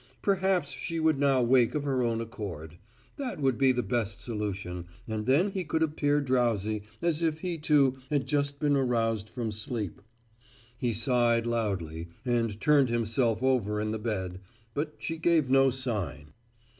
[0.23, 2.79] Perhaps she would now wake of her own accord.
[3.17, 7.59] That would be the best solution, and then he could appear drowsy, as if he,
[7.59, 10.01] too, had just been aroused from sleep.
[10.75, 14.39] He sighed loudly and turned himself over in the bed,
[14.73, 16.33] but she gave no sign.